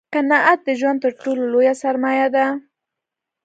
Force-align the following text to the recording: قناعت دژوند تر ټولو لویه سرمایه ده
قناعت 0.15 0.59
دژوند 0.67 0.99
تر 1.03 1.11
ټولو 1.21 1.41
لویه 1.53 1.73
سرمایه 1.83 2.27
ده 2.35 2.45